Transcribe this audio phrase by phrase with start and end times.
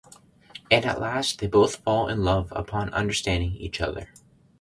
[0.71, 4.09] And at last they both fall in love upon understanding each other.